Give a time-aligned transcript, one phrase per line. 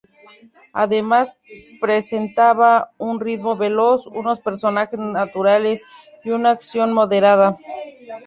[0.73, 1.35] Además
[1.79, 5.83] presentaba un ritmo veloz, unos personajes "naturales"
[6.23, 7.59] y una acción moderada.